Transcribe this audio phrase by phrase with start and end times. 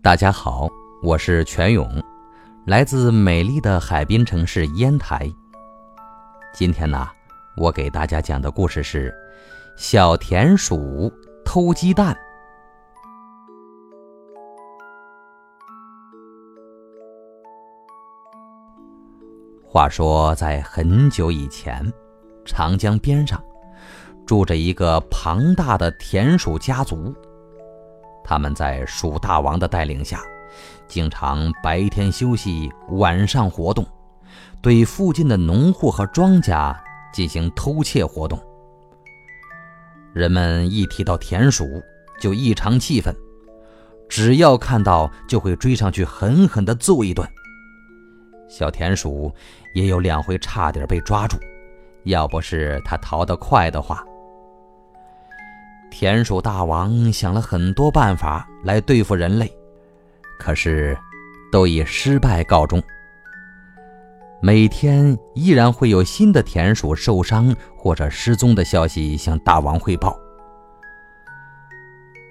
[0.00, 0.68] 大家好，
[1.02, 2.00] 我是全勇，
[2.64, 5.28] 来自美丽的海滨城市烟台。
[6.54, 7.08] 今天呢，
[7.56, 9.10] 我给大家讲的故事是
[9.76, 11.12] 《小田鼠
[11.44, 12.14] 偷鸡蛋》。
[19.64, 21.92] 话说，在很久以前，
[22.44, 23.42] 长江边上
[24.24, 27.12] 住着一个庞大的田鼠家族。
[28.28, 30.20] 他们在鼠大王的带领下，
[30.86, 33.86] 经常白天休息，晚上活动，
[34.60, 36.76] 对附近的农户和庄稼
[37.10, 38.38] 进行偷窃活动。
[40.12, 41.82] 人们一提到田鼠，
[42.20, 43.16] 就异常气愤，
[44.10, 47.26] 只要看到就会追上去狠狠地揍一顿。
[48.46, 49.32] 小田鼠
[49.72, 51.38] 也有两回差点被抓住，
[52.04, 54.04] 要不是他逃得快的话。
[55.90, 59.52] 田鼠大王想了很多办法来对付人类，
[60.38, 60.96] 可是
[61.50, 62.82] 都以失败告终。
[64.40, 70.16] 每天依然会有新的田鼠受伤或者失踪的消息向大王汇报。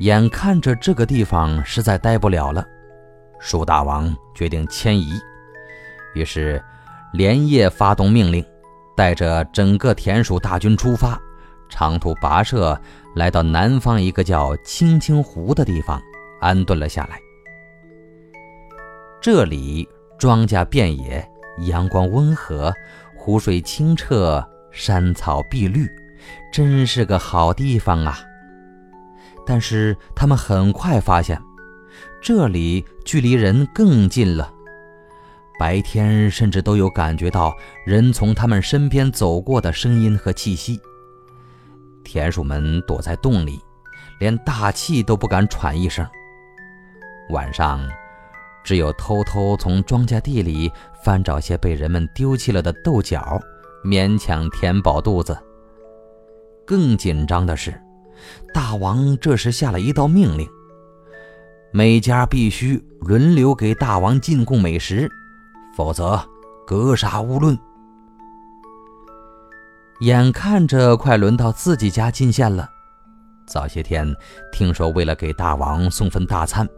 [0.00, 2.66] 眼看着这个地方实在待不了了，
[3.38, 5.12] 鼠大王决定迁移，
[6.14, 6.62] 于是
[7.12, 8.44] 连夜发动命令，
[8.96, 11.18] 带着整个田鼠大军出发。
[11.68, 12.80] 长途跋涉，
[13.14, 16.00] 来到南方一个叫青青湖的地方，
[16.40, 17.18] 安顿了下来。
[19.20, 21.26] 这里庄稼遍野，
[21.66, 22.72] 阳光温和，
[23.16, 25.88] 湖水清澈，山草碧绿，
[26.52, 28.18] 真是个好地方啊！
[29.46, 31.40] 但是他们很快发现，
[32.20, 34.52] 这里距离人更近了，
[35.58, 37.54] 白天甚至都有感觉到
[37.86, 40.78] 人从他们身边走过的声音和气息。
[42.14, 43.60] 田鼠们躲在洞里，
[44.20, 46.06] 连大气都不敢喘一声。
[47.30, 47.84] 晚上，
[48.62, 50.70] 只有偷偷从庄稼地里
[51.02, 53.40] 翻找些被人们丢弃了的豆角，
[53.84, 55.36] 勉强填饱肚子。
[56.64, 57.74] 更紧张的是，
[58.52, 60.48] 大王这时下了一道命令：
[61.72, 65.10] 每家必须轮流给大王进贡美食，
[65.76, 66.24] 否则
[66.64, 67.58] 格杀勿论。
[70.04, 72.68] 眼看着快轮到自己家进献了，
[73.46, 74.06] 早些天
[74.52, 76.68] 听说为了给大王送份大餐，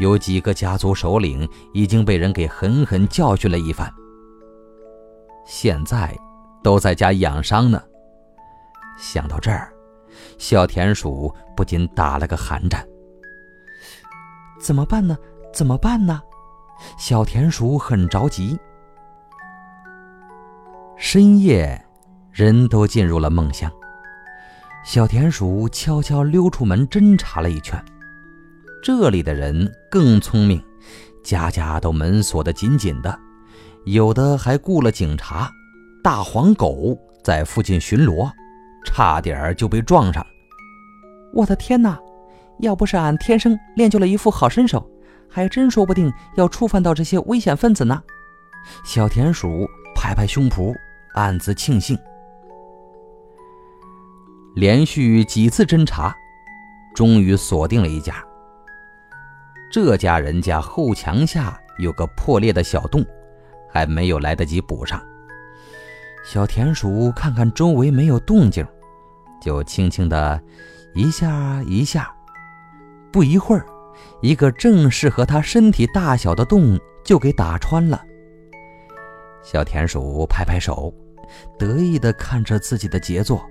[0.00, 3.88] 有几个家族首领已经被人给狠狠教训了一番。
[5.46, 6.12] 现在
[6.60, 7.80] 都在家养伤呢。
[8.98, 9.72] 想到这儿，
[10.36, 12.84] 小田鼠不禁打了个寒战。
[14.60, 15.16] 怎么办呢？
[15.54, 16.20] 怎么办呢？
[16.98, 18.58] 小田鼠很着急。
[20.96, 21.80] 深夜。
[22.38, 23.68] 人都进入了梦乡，
[24.84, 27.84] 小田鼠悄悄溜出门侦查了一圈。
[28.80, 30.62] 这里的人更聪明，
[31.24, 33.18] 家家都门锁得紧紧的，
[33.86, 35.50] 有的还雇了警察。
[36.00, 38.30] 大黄狗在附近巡逻，
[38.86, 40.24] 差点就被撞上。
[41.34, 41.98] 我的天哪！
[42.60, 44.88] 要不是俺天生练就了一副好身手，
[45.28, 48.00] 还真说不定要触犯到这些危险分子呢。
[48.84, 50.72] 小田鼠拍拍胸脯，
[51.14, 51.98] 暗自庆幸。
[54.58, 56.12] 连续几次侦查，
[56.92, 58.16] 终于锁定了一家。
[59.70, 63.06] 这家人家后墙下有个破裂的小洞，
[63.70, 65.00] 还没有来得及补上。
[66.24, 68.66] 小田鼠看看周围没有动静，
[69.40, 70.42] 就轻轻的
[70.92, 72.12] 一下一下。
[73.12, 73.64] 不一会儿，
[74.20, 78.02] 一个正适合它身体大小的洞就给打穿了。
[79.40, 80.92] 小田鼠拍拍手，
[81.56, 83.48] 得意的看着自己的杰作。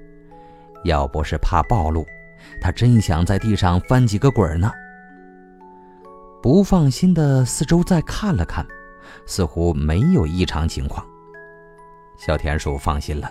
[0.84, 2.06] 要不是怕暴露，
[2.62, 4.72] 他真想在地上翻几个滚呢。
[6.42, 8.66] 不放心的四周再看了看，
[9.26, 11.06] 似乎没有异常情况。
[12.18, 13.30] 小田鼠放心了，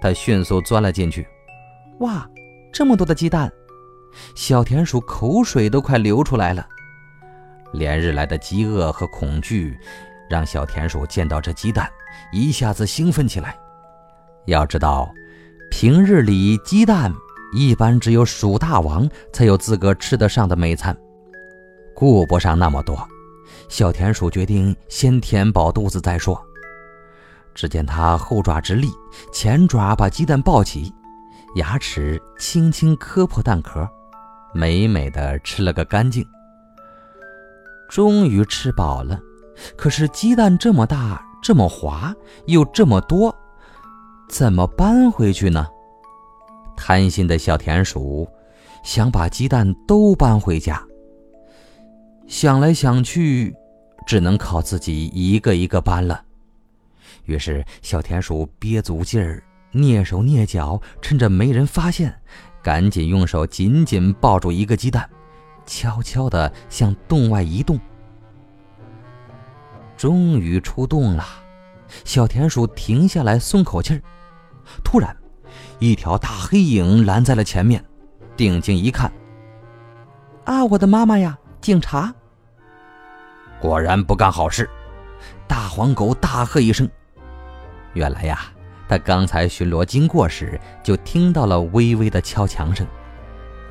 [0.00, 1.26] 他迅速钻了进去。
[1.98, 2.28] 哇，
[2.72, 3.52] 这么多的鸡蛋！
[4.36, 6.66] 小田鼠口水都快流出来了。
[7.72, 9.76] 连日来的饥饿和恐惧，
[10.30, 11.90] 让小田鼠见到这鸡蛋，
[12.32, 13.56] 一下子兴奋起来。
[14.46, 15.12] 要知道。
[15.76, 17.12] 平日里，鸡蛋
[17.52, 20.96] 一般只有鼠大王才有资格吃得上的美餐，
[21.96, 22.96] 顾不上那么多。
[23.68, 26.40] 小田鼠决定先填饱肚子再说。
[27.56, 28.88] 只见它后爪直立，
[29.32, 30.94] 前爪把鸡蛋抱起，
[31.56, 33.86] 牙齿轻轻磕破蛋壳，
[34.54, 36.24] 美美的吃了个干净。
[37.88, 39.18] 终于吃饱了，
[39.76, 42.14] 可是鸡蛋这么大，这么滑，
[42.46, 43.36] 又这么多。
[44.28, 45.66] 怎么搬回去呢？
[46.76, 48.28] 贪心的小田鼠
[48.82, 50.82] 想把鸡蛋都搬回家。
[52.26, 53.54] 想来想去，
[54.06, 56.22] 只能靠自己一个一个搬了。
[57.26, 59.42] 于是，小田鼠憋足劲儿，
[59.72, 62.14] 蹑手蹑脚，趁着没人发现，
[62.62, 65.08] 赶紧用手紧紧抱住一个鸡蛋，
[65.64, 67.78] 悄悄地向洞外移动。
[69.96, 71.24] 终于出洞了，
[72.04, 74.02] 小田鼠停下来松口气儿。
[74.82, 75.14] 突然，
[75.78, 77.84] 一条大黑影拦在了前面，
[78.36, 79.12] 定睛一看，
[80.44, 81.38] 啊，我的妈妈呀！
[81.60, 82.12] 警察！
[83.60, 84.68] 果然不干好事！
[85.48, 86.88] 大黄狗大喝一声。
[87.94, 88.40] 原来呀，
[88.88, 92.86] 他刚才巡逻经过时，就听到了微微的敲墙声。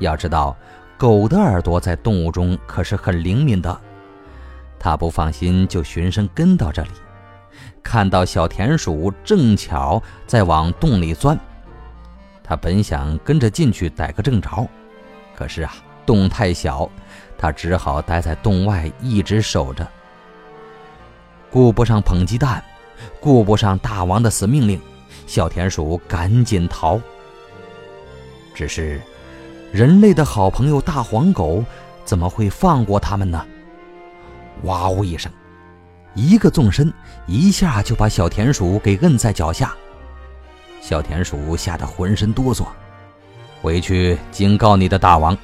[0.00, 0.56] 要知道，
[0.98, 3.80] 狗的耳朵在动物中可是很灵敏的。
[4.78, 6.90] 他不放心，就循声跟到这里，
[7.82, 11.38] 看到小田鼠正巧在往洞里钻。
[12.42, 14.68] 他本想跟着进去逮个正着，
[15.34, 15.72] 可是啊，
[16.04, 16.88] 洞太小，
[17.38, 19.86] 他只好待在洞外一直守着。
[21.50, 22.62] 顾不上捧鸡蛋，
[23.20, 24.80] 顾不上大王的死命令，
[25.26, 27.00] 小田鼠赶紧逃。
[28.54, 29.00] 只是，
[29.72, 31.64] 人类的好朋友大黄狗
[32.04, 33.44] 怎么会放过他们呢？
[34.64, 35.32] 哇呜一声，
[36.14, 36.92] 一个纵身，
[37.26, 39.74] 一下就把小田鼠给摁在脚下。
[40.80, 42.66] 小田鼠吓得浑身哆嗦，
[43.60, 45.36] 回去警告你的大王，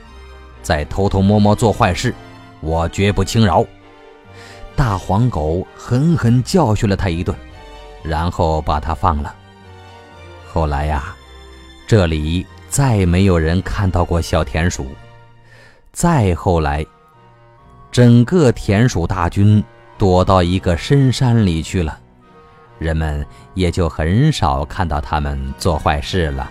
[0.62, 2.14] 再偷偷摸摸做坏事，
[2.60, 3.64] 我绝不轻饶。
[4.76, 7.36] 大黄狗狠狠教训了他一顿，
[8.02, 9.34] 然后把他放了。
[10.46, 11.14] 后来呀，
[11.86, 14.86] 这里再没有人看到过小田鼠。
[15.92, 16.86] 再后来。
[17.92, 19.60] 整个田鼠大军
[20.00, 21.98] 躲到一个深山里去了，
[22.78, 26.50] 人们也就很少看到他们做坏事了。